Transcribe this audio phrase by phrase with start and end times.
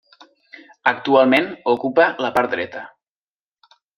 [0.91, 2.83] Actualment ocupa la part dreta.